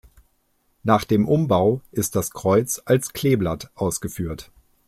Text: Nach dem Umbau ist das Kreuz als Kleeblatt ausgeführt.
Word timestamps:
Nach 0.81 1.03
dem 1.03 1.27
Umbau 1.27 1.79
ist 1.91 2.15
das 2.15 2.31
Kreuz 2.31 2.81
als 2.85 3.13
Kleeblatt 3.13 3.69
ausgeführt. 3.75 4.51